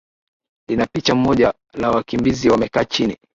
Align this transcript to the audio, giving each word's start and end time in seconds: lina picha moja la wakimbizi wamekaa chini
lina 0.67 0.85
picha 0.85 1.15
moja 1.15 1.53
la 1.73 1.91
wakimbizi 1.91 2.49
wamekaa 2.49 2.85
chini 2.85 3.17